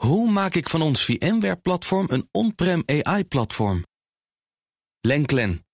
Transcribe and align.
Hoe 0.00 0.30
maak 0.30 0.54
ik 0.54 0.68
van 0.68 0.82
ons 0.82 1.04
VMware-platform 1.04 2.06
een 2.10 2.28
on-prem 2.30 2.82
AI-platform? 2.86 3.84
Lenklen, 5.00 5.66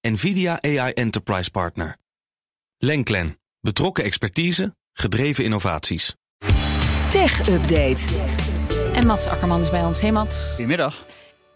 NVIDIA 0.00 0.62
AI 0.62 0.92
Enterprise 0.92 1.50
Partner. 1.50 1.96
Lenklen, 2.78 3.38
betrokken 3.60 4.04
expertise, 4.04 4.76
gedreven 4.92 5.44
innovaties. 5.44 6.14
Tech 7.10 7.48
Update. 7.48 8.04
En 8.92 9.06
Mats 9.06 9.26
Akkerman 9.26 9.60
is 9.60 9.70
bij 9.70 9.84
ons. 9.84 10.00
Hey 10.00 10.12
Mats. 10.12 10.48
Goedemiddag. 10.48 11.04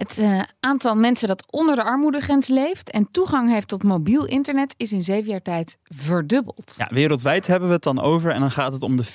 Het 0.03 0.19
uh, 0.19 0.41
aantal 0.61 0.95
mensen 0.95 1.29
dat 1.29 1.45
onder 1.51 1.77
de 1.77 1.83
armoedegrens 1.83 2.49
leeft 2.49 2.91
en 2.91 3.09
toegang 3.11 3.51
heeft 3.51 3.69
tot 3.69 3.83
mobiel 3.83 4.27
internet 4.27 4.75
is 4.77 4.93
in 4.93 5.03
zeven 5.03 5.31
jaar 5.31 5.43
tijd 5.43 5.79
verdubbeld. 5.85 6.75
Ja, 6.77 6.89
wereldwijd 6.91 7.47
hebben 7.47 7.69
we 7.69 7.75
het 7.75 7.83
dan 7.83 8.01
over 8.01 8.31
en 8.31 8.41
dan 8.41 8.51
gaat 8.51 8.73
het 8.73 8.83
om 8.83 8.97
de 8.97 9.05
40% 9.05 9.09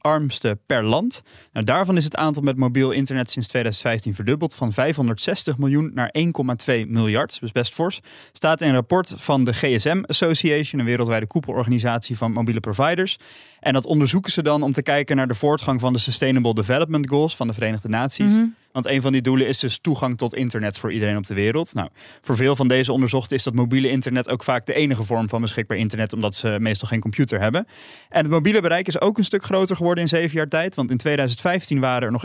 armste 0.00 0.58
per 0.66 0.84
land. 0.84 1.22
Nou, 1.52 1.66
daarvan 1.66 1.96
is 1.96 2.04
het 2.04 2.16
aantal 2.16 2.42
met 2.42 2.56
mobiel 2.56 2.90
internet 2.90 3.30
sinds 3.30 3.48
2015 3.48 4.14
verdubbeld 4.14 4.54
van 4.54 4.72
560 4.72 5.58
miljoen 5.58 5.90
naar 5.94 6.14
1,2 6.18 6.86
miljard. 6.86 7.40
Dus 7.40 7.52
best 7.52 7.74
fors. 7.74 8.00
Staat 8.32 8.60
in 8.60 8.68
een 8.68 8.74
rapport 8.74 9.14
van 9.16 9.44
de 9.44 9.52
GSM 9.52 10.02
Association, 10.06 10.80
een 10.80 10.86
wereldwijde 10.86 11.26
koepelorganisatie 11.26 12.16
van 12.16 12.32
mobiele 12.32 12.60
providers. 12.60 13.18
En 13.60 13.72
dat 13.72 13.86
onderzoeken 13.86 14.32
ze 14.32 14.42
dan 14.42 14.62
om 14.62 14.72
te 14.72 14.82
kijken 14.82 15.16
naar 15.16 15.28
de 15.28 15.34
voortgang 15.34 15.80
van 15.80 15.92
de 15.92 15.98
Sustainable 15.98 16.54
Development 16.54 17.08
Goals 17.08 17.36
van 17.36 17.46
de 17.46 17.52
Verenigde 17.52 17.88
Naties. 17.88 18.32
Mhm. 18.32 18.44
Want 18.74 18.86
een 18.86 19.02
van 19.02 19.12
die 19.12 19.22
doelen 19.22 19.46
is 19.46 19.58
dus 19.58 19.78
toegang 19.78 20.18
tot 20.18 20.34
internet 20.34 20.78
voor 20.78 20.92
iedereen 20.92 21.16
op 21.16 21.26
de 21.26 21.34
wereld. 21.34 21.74
Nou, 21.74 21.88
voor 22.20 22.36
veel 22.36 22.56
van 22.56 22.68
deze 22.68 22.92
onderzochten 22.92 23.36
is 23.36 23.42
dat 23.42 23.54
mobiele 23.54 23.90
internet 23.90 24.28
ook 24.30 24.42
vaak 24.44 24.66
de 24.66 24.74
enige 24.74 25.04
vorm 25.04 25.28
van 25.28 25.40
beschikbaar 25.40 25.78
internet, 25.78 26.12
omdat 26.12 26.34
ze 26.34 26.56
meestal 26.60 26.88
geen 26.88 27.00
computer 27.00 27.40
hebben. 27.40 27.66
En 28.08 28.22
het 28.22 28.30
mobiele 28.30 28.60
bereik 28.60 28.86
is 28.86 29.00
ook 29.00 29.18
een 29.18 29.24
stuk 29.24 29.44
groter 29.44 29.76
geworden 29.76 30.02
in 30.02 30.08
zeven 30.08 30.36
jaar 30.36 30.46
tijd. 30.46 30.74
Want 30.74 30.90
in 30.90 30.96
2015 30.96 31.80
waren 31.80 32.02
er 32.02 32.12
nog 32.12 32.24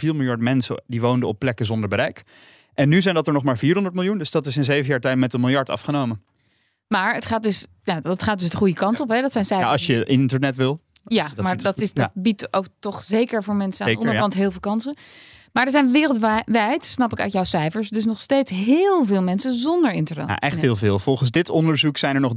1,4 0.00 0.08
miljard 0.14 0.40
mensen 0.40 0.82
die 0.86 1.00
woonden 1.00 1.28
op 1.28 1.38
plekken 1.38 1.66
zonder 1.66 1.88
bereik. 1.88 2.22
En 2.74 2.88
nu 2.88 3.02
zijn 3.02 3.14
dat 3.14 3.26
er 3.26 3.32
nog 3.32 3.42
maar 3.42 3.58
400 3.58 3.94
miljoen. 3.94 4.18
Dus 4.18 4.30
dat 4.30 4.46
is 4.46 4.56
in 4.56 4.64
zeven 4.64 4.86
jaar 4.86 5.00
tijd 5.00 5.16
met 5.18 5.32
een 5.34 5.40
miljard 5.40 5.70
afgenomen. 5.70 6.22
Maar 6.88 7.14
het 7.14 7.26
gaat 7.26 7.42
dus, 7.42 7.66
ja, 7.82 8.00
dat 8.00 8.22
gaat 8.22 8.38
dus 8.38 8.48
de 8.48 8.56
goede 8.56 8.74
kant 8.74 9.00
op. 9.00 9.08
Hè? 9.08 9.20
Dat 9.20 9.32
zijn 9.32 9.44
Ja, 9.44 9.50
cijfers. 9.50 9.72
als 9.72 9.86
je 9.86 10.04
internet 10.04 10.56
wil. 10.56 10.80
Ja, 11.04 11.28
dat 11.34 11.44
maar 11.44 11.56
dat, 11.56 11.80
is, 11.80 11.92
dat 11.92 12.10
ja. 12.14 12.20
biedt 12.22 12.54
ook 12.54 12.66
toch 12.78 13.02
zeker 13.02 13.42
voor 13.42 13.54
mensen 13.54 13.84
aan 13.84 13.90
Zeker, 13.90 14.04
de 14.04 14.08
onderkant 14.08 14.34
heel 14.40 14.50
veel 14.50 14.60
kansen. 14.60 14.96
Maar 15.56 15.64
er 15.64 15.70
zijn 15.70 15.92
wereldwijd, 15.92 16.84
snap 16.84 17.12
ik 17.12 17.20
uit 17.20 17.32
jouw 17.32 17.44
cijfers, 17.44 17.88
dus 17.88 18.04
nog 18.04 18.20
steeds 18.20 18.50
heel 18.50 19.04
veel 19.04 19.22
mensen 19.22 19.54
zonder 19.54 19.92
internet. 19.92 20.28
Ja, 20.28 20.38
echt 20.38 20.60
heel 20.60 20.76
veel. 20.76 20.98
Volgens 20.98 21.30
dit 21.30 21.50
onderzoek 21.50 21.98
zijn 21.98 22.14
er 22.14 22.20
nog 22.20 22.32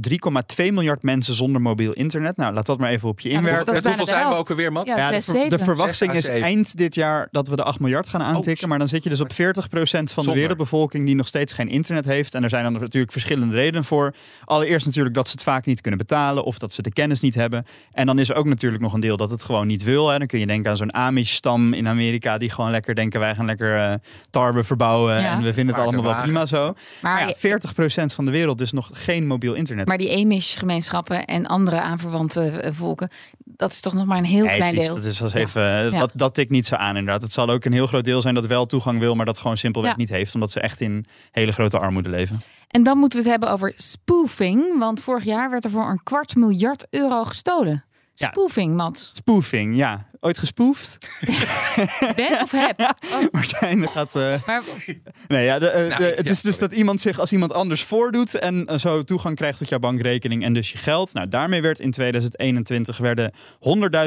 3,2 0.60 0.66
miljard 0.72 1.02
mensen 1.02 1.34
zonder 1.34 1.60
mobiel 1.60 1.92
internet. 1.92 2.36
Nou, 2.36 2.54
laat 2.54 2.66
dat 2.66 2.78
maar 2.78 2.90
even 2.90 3.08
op 3.08 3.20
je 3.20 3.28
Ja, 3.28 3.38
inwerken. 3.38 3.66
dat 3.66 3.74
is 3.74 3.80
Met 3.82 3.86
hoeveel 3.86 4.14
zijn 4.14 4.28
we 4.28 4.34
ook 4.34 4.50
alweer, 4.50 4.72
Mats? 4.72 4.90
Ja, 4.90 5.12
Ja, 5.12 5.48
de, 5.48 5.58
verwachting 5.58 6.12
is 6.12 6.28
eind 6.28 6.76
dit 6.76 6.94
jaar 6.94 7.28
dat 7.30 7.48
we 7.48 7.56
de 7.56 7.62
8 7.62 7.80
miljard 7.80 8.08
gaan 8.08 8.22
aantikken. 8.22 8.62
Oh. 8.62 8.68
maar 8.68 8.78
dan 8.78 8.88
zit 8.88 9.02
je 9.02 9.08
dus 9.08 9.20
op 9.20 9.32
40% 9.32 9.34
van 10.14 10.24
de 10.24 10.32
wereldbevolking 10.32 11.06
die 11.06 11.14
nog 11.14 11.26
steeds 11.26 11.52
geen 11.52 11.68
internet 11.68 12.04
heeft. 12.04 12.34
En 12.34 12.42
er 12.42 12.48
zijn 12.48 12.62
dan 12.62 12.72
natuurlijk 12.72 13.12
verschillende 13.12 13.56
redenen 13.56 13.84
voor. 13.84 14.14
Allereerst 14.44 14.86
natuurlijk 14.86 15.14
dat 15.14 15.26
ze 15.26 15.32
het 15.32 15.42
vaak 15.42 15.66
niet 15.66 15.80
kunnen 15.80 16.00
betalen 16.00 16.44
of 16.44 16.58
dat 16.58 16.72
ze 16.72 16.82
de 16.82 16.92
kennis 16.92 17.20
niet 17.20 17.34
hebben. 17.34 17.64
En 17.92 18.06
dan 18.06 18.18
is 18.18 18.28
er 18.28 18.36
ook 18.36 18.46
natuurlijk 18.46 18.82
nog 18.82 18.92
een 18.92 19.00
deel 19.00 19.16
dat 19.16 19.30
het 19.30 19.42
gewoon 19.42 19.66
niet 19.66 19.82
wil. 19.82 20.08
Hè. 20.08 20.18
Dan 20.18 20.26
kun 20.26 20.38
je 20.38 20.46
denken 20.46 20.70
aan 20.70 20.76
zo'n 20.76 20.94
Amish-stam 20.94 21.72
in 21.72 21.88
Amerika 21.88 22.38
die 22.38 22.50
gewoon 22.50 22.70
lekker 22.70 22.94
denken 23.10 23.20
wij 23.20 23.34
gaan 23.34 23.46
lekker 23.46 23.90
eh, 23.90 23.94
tarwe 24.30 24.62
verbouwen 24.64 25.20
Ja. 25.22 25.32
en 25.32 25.42
we 25.42 25.52
vinden 25.54 25.74
het 25.74 25.84
allemaal 25.84 26.02
wel 26.12 26.22
prima 26.22 26.46
zo. 26.46 26.74
Maar, 27.00 27.12
Maar 27.14 27.28
ja, 27.28 27.34
40% 27.36 28.14
van 28.14 28.24
de 28.24 28.30
wereld 28.30 28.58
dus 28.58 28.72
nog 28.72 28.90
geen 28.92 29.26
mobiel 29.26 29.54
internet. 29.54 29.88
maar 29.88 29.98
die 29.98 30.24
Amish-gemeenschappen 30.24 31.24
en 31.24 31.46
andere 31.46 31.80
aanverwante 31.80 32.40
eh, 32.50 32.72
volken, 32.72 33.10
dat 33.44 33.70
is 33.72 33.80
toch 33.80 33.94
nog 33.94 34.06
maar 34.06 34.18
een 34.18 34.24
heel 34.24 34.44
Nee, 34.44 34.56
klein 34.56 34.70
het 34.70 34.80
is- 34.80 34.86
deel. 34.86 34.94
Dat, 34.94 35.04
is 35.04 35.18
Ja. 35.18 35.38
even, 35.40 35.62
eh, 35.62 35.90
Ja. 35.92 35.98
dat, 35.98 36.10
dat 36.14 36.34
tikt 36.34 36.50
niet 36.50 36.66
zo 36.66 36.74
aan 36.74 36.96
inderdaad. 36.96 37.22
Het 37.22 37.32
zal 37.32 37.48
ook 37.48 37.64
een 37.64 37.72
heel 37.72 37.86
groot 37.86 38.04
deel 38.04 38.20
zijn 38.20 38.34
dat 38.34 38.46
wel 38.46 38.66
toegang 38.66 38.98
wil, 38.98 39.14
maar 39.14 39.26
dat 39.26 39.38
gewoon 39.38 39.56
simpelweg 39.56 39.90
Ja. 39.90 39.96
niet 39.96 40.08
heeft. 40.08 40.34
Omdat 40.34 40.50
ze 40.50 40.60
echt 40.60 40.80
in 40.80 41.04
hele 41.30 41.52
grote 41.52 41.78
armoede 41.78 42.08
leven. 42.08 42.40
En 42.68 42.82
dan 42.82 42.98
moeten 42.98 43.18
we 43.18 43.24
het 43.24 43.32
hebben 43.32 43.52
over 43.54 43.72
spoofing, 43.76 44.78
want 44.78 45.00
vorig 45.00 45.24
jaar 45.24 45.50
werd 45.50 45.64
er 45.64 45.70
voor 45.70 45.88
een 45.90 46.02
kwart 46.02 46.36
miljard 46.36 46.86
euro 46.90 47.24
gestolen. 47.24 47.84
Ja. 48.14 48.26
Spoofing, 48.26 48.74
Mats. 48.74 49.10
Spoofing, 49.14 49.76
ja. 49.76 50.06
Ooit 50.22 50.38
gespoefd? 50.38 50.98
Ben 52.16 52.42
of 52.42 52.50
heb? 52.50 52.80
Oh, 53.12 53.22
Martijn 53.32 53.88
gaat... 53.88 54.14
eh, 54.14 54.34
maar 54.46 54.62
Nee, 55.28 55.44
ja, 55.44 55.58
de, 55.58 55.68
eh, 55.68 55.88
Nou, 55.88 56.02
de- 56.02 56.12
het 56.16 56.26
ja, 56.26 56.32
is 56.32 56.40
dus 56.40 56.54
sorry. 56.54 56.58
dat 56.68 56.72
iemand 56.78 57.00
zich 57.00 57.18
als 57.18 57.32
iemand 57.32 57.52
anders 57.52 57.82
voordoet 57.82 58.34
en 58.38 58.66
eh, 58.66 58.76
zo 58.78 59.02
toegang 59.04 59.36
krijgt 59.36 59.58
tot 59.58 59.68
jouw 59.68 59.78
bankrekening 59.78 60.44
en 60.44 60.52
dus 60.52 60.72
je 60.72 60.78
geld. 60.78 61.12
Nou, 61.12 61.28
daarmee 61.28 61.62
werd 61.62 61.80
in 61.80 61.90
2021 61.90 62.96
werden 62.98 63.32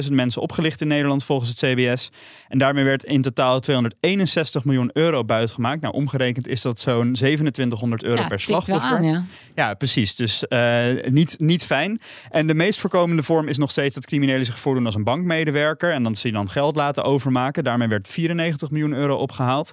100.000 0.04 0.12
mensen 0.12 0.42
opgelicht 0.42 0.82
in 0.82 0.88
Nederland 0.88 1.24
volgens 1.24 1.50
het 1.50 1.58
CBS. 1.60 2.12
En 2.48 2.58
daarmee 2.58 2.84
werd 2.84 3.04
in 3.04 3.22
totaal 3.22 3.60
261 3.60 4.64
miljoen 4.66 4.90
euro 4.94 5.24
buitgemaakt. 5.26 5.82
Nou, 5.82 5.94
omgerekend 5.94 6.48
is 6.48 6.62
dat 6.62 6.80
zo'n 6.80 7.14
2700 7.14 8.04
euro 8.04 8.22
ja, 8.22 8.28
per 8.28 8.40
slachtoffer. 8.40 8.90
aan, 8.98 9.04
ja. 9.04 9.24
Ja, 9.56 9.74
precies. 9.74 10.16
Dus 10.16 10.48
eh, 10.48 10.86
niet, 11.10 11.36
niet 11.40 11.66
fijn. 11.66 12.02
En 12.32 12.48
de 12.48 12.54
meest 12.54 12.80
voorkomende 12.80 13.24
vorm 13.24 13.48
is 13.48 13.58
nog 13.58 13.72
steeds 13.72 13.96
dat 13.96 14.06
criminelen 14.06 14.46
zich 14.46 14.60
voordoen 14.60 14.86
als 14.86 14.96
een 14.96 15.04
bankmedewerker. 15.04 15.92
En 15.92 16.03
dan 16.04 16.16
zie 16.16 16.32
je 16.32 16.36
dan 16.38 16.50
geld 16.50 16.76
laten 16.76 17.04
overmaken. 17.04 17.64
Daarmee 17.64 17.88
werd 17.88 18.08
94 18.08 18.72
miljoen 18.72 18.94
euro 18.94 19.16
opgehaald. 19.16 19.72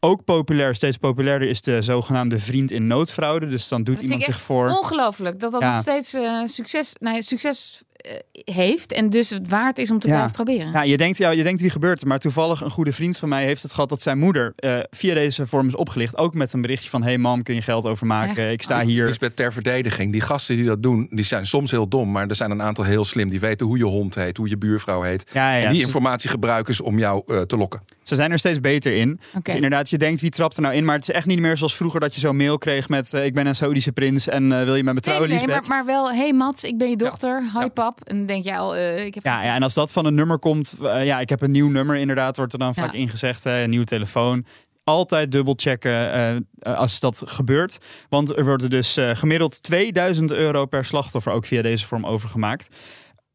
Ook 0.00 0.24
populair, 0.24 0.74
steeds 0.74 0.96
populairder 0.96 1.48
is 1.48 1.60
de 1.60 1.82
zogenaamde 1.82 2.38
vriend 2.38 2.70
in 2.70 2.86
noodfraude. 2.86 3.48
Dus 3.48 3.68
dan 3.68 3.82
doet 3.84 3.94
Dat 3.94 4.04
iemand 4.04 4.22
zich 4.22 4.40
voor. 4.40 4.68
Ongelooflijk 4.68 5.40
dat 5.40 5.52
dat 5.52 5.60
Ja. 5.60 5.72
nog 5.72 5.80
steeds 5.80 6.14
eh, 6.14 6.40
succes, 6.46 6.92
nou, 7.00 7.14
ja, 7.16 7.22
succes 7.22 7.82
heeft 8.32 8.92
en 8.92 9.10
dus 9.10 9.30
het 9.30 9.48
waard 9.48 9.78
is 9.78 9.90
om 9.90 9.98
te 9.98 10.06
Ja. 10.08 10.12
blijven 10.14 10.34
proberen. 10.34 10.72
Ja, 10.72 10.82
je 10.82 10.96
denkt, 10.96 11.18
ja, 11.18 11.30
je 11.30 11.42
denkt 11.42 11.60
wie 11.60 11.70
gebeurt 11.70 12.00
er. 12.00 12.06
Maar 12.06 12.18
toevallig 12.18 12.60
een 12.60 12.70
goede 12.70 12.92
vriend 12.92 13.16
van 13.18 13.28
mij 13.28 13.44
heeft 13.44 13.62
het 13.62 13.72
gehad 13.72 13.88
dat 13.88 14.02
zijn 14.02 14.18
moeder 14.18 14.52
eh, 14.56 14.78
via 14.90 15.14
deze 15.14 15.46
vorm 15.46 15.66
is 15.68 15.74
opgelicht. 15.76 16.16
Ook 16.18 16.34
met 16.34 16.52
een 16.52 16.60
berichtje 16.60 16.90
van: 16.90 17.02
hey 17.02 17.18
mam, 17.18 17.42
kun 17.42 17.54
je 17.54 17.62
geld 17.62 17.86
overmaken? 17.86 18.42
Echt? 18.44 18.52
Ik 18.52 18.62
sta 18.62 18.80
Oh. 18.80 18.86
hier. 18.86 19.06
Dus 19.06 19.18
met 19.18 19.36
ter 19.36 19.52
verdediging, 19.52 20.12
die 20.12 20.20
gasten 20.20 20.56
die 20.56 20.64
dat 20.64 20.82
doen, 20.82 21.06
die 21.10 21.24
zijn 21.24 21.46
soms 21.46 21.70
heel 21.70 21.88
dom, 21.88 22.10
maar 22.10 22.28
er 22.28 22.34
zijn 22.36 22.50
een 22.50 22.62
aantal 22.62 22.84
heel 22.84 23.04
slim. 23.04 23.28
Die 23.28 23.40
weten 23.40 23.66
hoe 23.66 23.78
je 23.78 23.84
hond 23.84 24.14
heet, 24.14 24.36
hoe 24.36 24.48
je 24.48 24.58
buurvrouw 24.58 25.02
heet. 25.02 25.30
Ja, 25.32 25.56
ja, 25.56 25.64
en 25.64 25.72
die 25.72 25.80
informatie 25.80 26.30
gebruiken 26.30 26.74
ze 26.74 26.82
om 26.84 26.98
jou 26.98 27.22
eh, 27.26 27.40
te 27.40 27.56
lokken. 27.56 27.80
Ze 28.08 28.14
zijn 28.14 28.30
er 28.30 28.38
steeds 28.38 28.60
beter 28.60 28.92
in. 28.92 29.20
Dus 29.42 29.54
inderdaad, 29.54 29.90
je 29.90 29.98
denkt 29.98 30.20
wie 30.20 30.30
trapt 30.30 30.56
er 30.56 30.62
nou 30.62 30.74
in. 30.74 30.84
Maar 30.84 30.94
het 30.94 31.08
is 31.08 31.14
echt 31.14 31.26
niet 31.26 31.38
meer 31.38 31.56
zoals 31.56 31.76
vroeger 31.76 32.00
dat 32.00 32.14
je 32.14 32.20
zo'n 32.20 32.36
mail 32.36 32.58
kreeg 32.58 32.88
met... 32.88 33.12
eh, 33.12 33.24
ik 33.24 33.34
ben 33.34 33.46
een 33.46 33.54
Saoedische 33.54 33.92
prins 33.92 34.28
en 34.28 34.52
eh, 34.52 34.64
wil 34.64 34.74
je 34.74 34.84
met 34.84 34.94
me 34.94 35.00
trouwen, 35.00 35.28
nee, 35.28 35.38
nee, 35.38 35.46
maar, 35.46 35.64
maar 35.68 35.84
wel, 35.84 36.12
hey 36.12 36.32
Mats, 36.32 36.64
ik 36.64 36.78
ben 36.78 36.90
je 36.90 36.96
dochter. 36.96 37.42
Hi 37.52 37.58
Ja. 37.58 37.68
pap. 37.68 38.00
En 38.04 38.16
dan 38.16 38.26
denk 38.26 38.44
je 38.44 38.56
al, 38.56 38.76
eh, 38.76 39.04
ik 39.04 39.14
heb... 39.14 39.24
Ja, 39.24 39.42
ja, 39.42 39.54
en 39.54 39.62
als 39.62 39.74
dat 39.74 39.92
van 39.92 40.04
een 40.06 40.14
nummer 40.14 40.38
komt... 40.38 40.76
ja, 40.80 41.20
ik 41.20 41.28
heb 41.28 41.42
een 41.42 41.50
nieuw 41.50 41.68
nummer 41.68 41.96
inderdaad, 41.96 42.36
wordt 42.36 42.52
er 42.52 42.58
dan 42.58 42.74
vaak 42.74 42.92
ingezegd. 42.92 43.44
een 43.44 43.70
nieuwe 43.70 43.84
telefoon. 43.86 44.44
Altijd 44.84 45.32
dubbelchecken 45.32 46.12
eh, 46.12 46.76
als 46.76 47.00
dat 47.00 47.22
gebeurt. 47.26 47.78
Want 48.08 48.36
er 48.36 48.44
worden 48.44 48.70
dus 48.70 48.96
gemiddeld 49.12 49.62
2000 49.62 50.32
euro 50.32 50.66
per 50.66 50.84
slachtoffer 50.84 51.32
ook 51.32 51.46
via 51.46 51.62
deze 51.62 51.86
vorm 51.86 52.06
overgemaakt. 52.06 52.68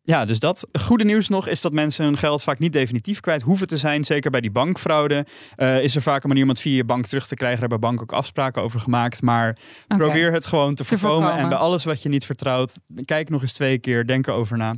Ja, 0.06 0.26
dus 0.26 0.40
dat. 0.40 0.68
Goede 0.80 1.04
nieuws 1.04 1.30
nog 1.30 1.48
is 1.48 1.62
dat 1.62 1.72
mensen 1.72 2.06
hun 2.06 2.18
geld 2.18 2.44
vaak 2.44 2.60
niet 2.60 2.74
definitief 2.74 3.20
kwijt 3.20 3.42
hoeven 3.42 3.68
te 3.68 3.78
zijn. 3.78 4.04
Zeker 4.04 4.32
bij 4.32 4.42
die 4.42 4.52
bankfraude 4.52 5.26
eh, 5.56 5.84
is 5.84 5.96
er 5.96 6.02
vaak 6.02 6.24
een 6.24 6.28
manier 6.30 6.44
om 6.44 6.50
het 6.50 6.60
via 6.60 6.76
je 6.76 6.84
bank 6.84 7.06
terug 7.06 7.28
te 7.28 7.36
krijgen. 7.36 7.60
Daar 7.60 7.70
hebben 7.70 7.90
banken 7.90 8.04
ook 8.04 8.20
afspraken 8.20 8.62
over 8.62 8.80
gemaakt. 8.80 9.22
Maar 9.22 9.58
probeer 9.88 10.34
het 10.34 10.46
gewoon 10.46 10.76
te 10.76 10.84
voorkomen. 10.84 11.18
voorkomen. 11.18 11.44
En 11.44 11.50
bij 11.50 11.58
alles 11.58 11.84
wat 11.84 12.02
je 12.02 12.10
niet 12.10 12.26
vertrouwt, 12.26 12.80
kijk 13.06 13.30
nog 13.30 13.42
eens 13.42 13.54
twee 13.54 13.78
keer. 13.78 14.08
Denk 14.08 14.28
erover 14.28 14.58
na. 14.58 14.76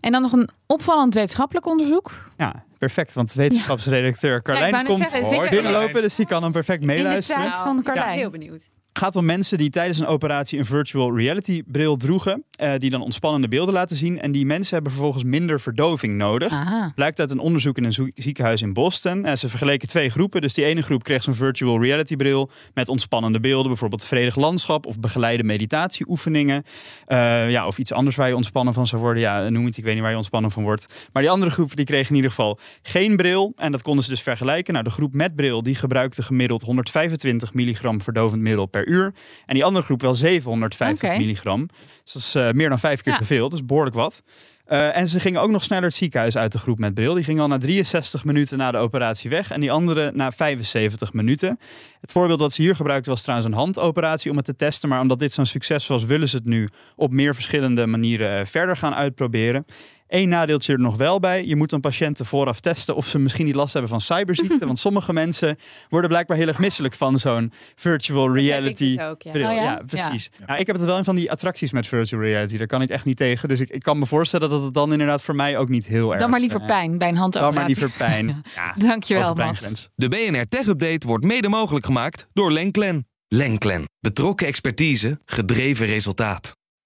En 0.00 0.12
dan 0.12 0.22
nog 0.22 0.32
een 0.32 0.48
opvallend 0.66 1.14
wetenschappelijk 1.14 1.66
onderzoek. 1.66 2.30
Ja, 2.36 2.64
perfect. 2.78 3.14
Want 3.14 3.32
wetenschapsredacteur 3.32 4.42
Carlijn 4.42 4.70
wou 4.70 4.82
net 4.82 4.96
komt 4.96 5.08
zeggen, 5.08 5.50
binnenlopen. 5.50 6.02
Dus 6.02 6.14
die 6.14 6.26
kan 6.26 6.42
hem 6.42 6.52
perfect 6.52 6.80
In 6.80 6.86
de 6.86 6.94
meeluisteren. 6.94 7.42
tijd 7.42 7.58
van 7.58 7.82
Carlijn. 7.82 8.18
heel 8.18 8.30
benieuwd. 8.30 8.62
Gaat 8.98 9.16
om 9.16 9.24
mensen 9.24 9.58
die 9.58 9.70
tijdens 9.70 9.98
een 9.98 10.06
operatie 10.06 10.58
een 10.58 10.64
virtual 10.64 11.16
reality 11.16 11.62
bril 11.66 11.96
droegen. 11.96 12.44
eh, 12.54 12.72
die 12.78 12.90
dan 12.90 13.02
ontspannende 13.02 13.48
beelden 13.48 13.74
laten 13.74 13.96
zien. 13.96 14.20
En 14.20 14.32
die 14.32 14.46
mensen 14.46 14.74
hebben 14.74 14.92
vervolgens 14.92 15.24
minder 15.24 15.60
verdoving 15.60 16.16
nodig. 16.16 16.52
Aha. 16.52 16.92
Blijkt 16.94 17.20
uit 17.20 17.30
een 17.30 17.38
onderzoek 17.38 17.76
in 17.76 17.84
een 17.84 18.12
ziekenhuis 18.14 18.62
in 18.62 18.72
Boston. 18.72 19.24
En 19.24 19.38
ze 19.38 19.48
vergeleken 19.48 19.88
twee 19.88 20.10
groepen. 20.10 20.40
Dus 20.40 20.54
die 20.54 20.64
ene 20.64 20.82
groep 20.82 21.02
kreeg 21.02 21.22
zo'n 21.22 21.34
virtual 21.34 21.82
reality 21.82 22.16
bril 22.16 22.50
met 22.74 22.88
ontspannende 22.88 23.40
beelden. 23.40 23.68
Bijvoorbeeld 23.68 24.04
vredig 24.04 24.36
landschap 24.36 24.86
of 24.86 25.00
begeleide 25.00 25.44
meditatieoefeningen. 25.44 26.62
Eh, 27.06 27.50
ja, 27.50 27.66
of 27.66 27.78
iets 27.78 27.92
anders 27.92 28.16
waar 28.16 28.28
je 28.28 28.36
ontspannen 28.36 28.74
van 28.74 28.86
zou 28.86 29.02
worden. 29.02 29.22
Ja, 29.22 29.48
noem 29.48 29.64
het, 29.64 29.76
ik 29.76 29.84
weet 29.84 29.92
niet 29.92 30.02
waar 30.02 30.10
je 30.10 30.16
ontspannen 30.16 30.50
van 30.50 30.62
wordt. 30.62 31.08
Maar 31.12 31.22
die 31.22 31.30
andere 31.30 31.50
groep 31.50 31.76
die 31.76 31.84
kreeg 31.84 32.08
in 32.08 32.14
ieder 32.14 32.30
geval 32.30 32.58
geen 32.82 33.16
bril. 33.16 33.52
En 33.56 33.72
dat 33.72 33.82
konden 33.82 34.04
ze 34.04 34.10
dus 34.10 34.22
vergelijken. 34.22 34.72
Nou, 34.72 34.84
de 34.84 34.90
groep 34.90 35.14
met 35.14 35.36
bril 35.36 35.62
die 35.62 35.74
gebruikte 35.74 36.22
gemiddeld 36.22 36.62
125 36.62 37.54
milligram 37.54 38.02
verdovend 38.02 38.42
middel 38.42 38.66
per 38.66 38.83
uur. 38.88 39.14
En 39.46 39.54
die 39.54 39.64
andere 39.64 39.84
groep 39.84 40.00
wel 40.00 40.14
750 40.14 41.08
Oké. 41.08 41.18
milligram. 41.18 41.66
Dus 42.04 42.12
dat 42.12 42.22
is 42.22 42.34
eh, 42.34 42.50
meer 42.50 42.68
dan 42.68 42.78
vijf 42.78 43.00
keer 43.02 43.12
Ja. 43.12 43.18
zoveel. 43.18 43.48
Dat 43.48 43.58
is 43.58 43.64
behoorlijk 43.64 43.96
wat. 43.96 44.22
Eh, 44.64 44.96
en 44.96 45.08
ze 45.08 45.20
gingen 45.20 45.40
ook 45.40 45.50
nog 45.50 45.62
sneller 45.62 45.84
het 45.84 45.94
ziekenhuis 45.94 46.36
uit 46.36 46.52
de 46.52 46.58
groep 46.58 46.78
met 46.78 46.94
bril. 46.94 47.14
Die 47.14 47.24
gingen 47.24 47.42
al 47.42 47.48
na 47.48 47.58
63 47.58 48.24
minuten 48.24 48.58
na 48.58 48.70
de 48.70 48.78
operatie 48.78 49.30
weg. 49.30 49.50
En 49.50 49.60
die 49.60 49.72
andere 49.72 50.10
na 50.14 50.30
75 50.32 51.12
minuten. 51.12 51.58
Het 52.00 52.12
voorbeeld 52.12 52.38
dat 52.38 52.52
ze 52.52 52.62
hier 52.62 52.76
gebruikten 52.76 53.12
was 53.12 53.22
trouwens 53.22 53.48
een 53.48 53.56
handoperatie 53.56 54.30
om 54.30 54.36
het 54.36 54.44
te 54.46 54.56
testen. 54.56 54.88
Maar 54.88 55.00
omdat 55.00 55.18
dit 55.18 55.32
zo'n 55.32 55.46
succes 55.46 55.86
was, 55.86 56.04
willen 56.04 56.28
ze 56.28 56.36
het 56.36 56.44
nu 56.44 56.68
op 56.96 57.10
meer 57.12 57.34
verschillende 57.34 57.86
manieren 57.86 58.38
eh, 58.38 58.44
verder 58.46 58.76
gaan 58.76 58.94
uitproberen. 58.94 59.66
Eén 60.08 60.28
nadeeltje 60.28 60.72
er 60.72 60.80
nog 60.80 60.96
wel 60.96 61.20
bij. 61.20 61.46
Je 61.46 61.56
moet 61.56 61.70
dan 61.70 61.80
patiënten 61.80 62.26
vooraf 62.26 62.60
testen 62.60 62.96
of 62.96 63.06
ze 63.06 63.18
misschien 63.18 63.46
niet 63.46 63.54
last 63.54 63.72
hebben 63.72 63.90
van 63.90 64.00
cyberziekte. 64.16 64.66
want 64.66 64.78
sommige 64.78 65.12
mensen 65.12 65.56
worden 65.88 66.10
blijkbaar 66.10 66.36
heel 66.36 66.46
erg 66.46 66.58
misselijk 66.58 66.94
van 66.94 67.18
zo'n 67.18 67.52
virtual 67.74 68.34
reality. 68.34 68.96
dus 68.96 69.04
ook, 69.06 69.22
ja. 69.22 69.32
Oh 69.32 69.40
ja? 69.40 69.50
ja? 69.50 69.80
precies. 69.86 70.30
Nou, 70.46 70.60
ik 70.60 70.66
heb 70.66 70.76
het 70.76 70.84
wel 70.84 70.98
in 70.98 71.04
van 71.04 71.14
die 71.16 71.30
attracties 71.30 71.72
met 71.72 71.86
virtual 71.86 72.22
reality. 72.22 72.56
Daar 72.56 72.66
kan 72.66 72.82
ik 72.82 72.88
echt 72.88 73.04
niet 73.04 73.16
tegen. 73.16 73.48
Dus 73.48 73.60
ik, 73.60 73.70
ik 73.70 73.82
kan 73.82 73.98
me 73.98 74.06
voorstellen 74.06 74.50
dat 74.50 74.62
het 74.62 74.74
dan 74.74 74.92
inderdaad 74.92 75.22
voor 75.22 75.34
mij 75.34 75.58
ook 75.58 75.68
niet 75.68 75.86
heel 75.86 76.10
erg... 76.10 76.20
Dan 76.20 76.30
maar 76.30 76.40
liever 76.40 76.60
eh, 76.60 76.66
pijn 76.66 76.98
bij 76.98 77.08
een 77.08 77.14
Dan 77.14 77.22
handoperatie. 77.22 77.58
maar 77.58 77.66
liever 77.66 77.90
pijn. 77.98 78.42
Ja, 78.54 78.74
Dankjewel, 78.76 79.34
Mats. 79.34 79.88
De 79.94 80.08
BNR 80.08 80.48
Tech 80.48 80.66
Update 80.66 81.06
wordt 81.06 81.24
mede 81.24 81.48
mogelijk 81.48 81.86
gemaakt 81.86 82.26
door 82.32 82.52
Lenklen. 82.52 83.06
Lenklen. 83.28 83.84
Betrokken 84.00 84.46
expertise, 84.46 85.20
gedreven 85.24 85.86
resultaat. 85.86 86.56